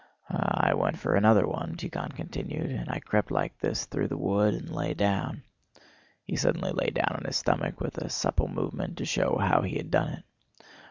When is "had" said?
9.77-9.91